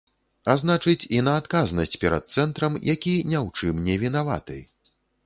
[0.51, 4.57] А значыць, і на адказнасць перад цэнтрам, які ні ў чым не вінаваты.